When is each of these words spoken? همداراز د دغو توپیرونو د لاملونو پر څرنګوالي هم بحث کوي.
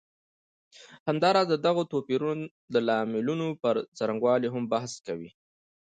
همداراز 1.07 1.47
د 1.49 1.55
دغو 1.65 1.83
توپیرونو 1.91 2.43
د 2.73 2.75
لاملونو 2.87 3.47
پر 3.61 3.75
څرنګوالي 3.97 4.47
هم 4.51 4.63
بحث 4.73 4.91
کوي. 5.07 5.31